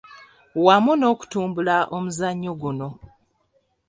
Wamu 0.65 0.93
n’okutumbula 0.95 1.77
omuzannyo 1.95 2.51
guno. 2.61 2.87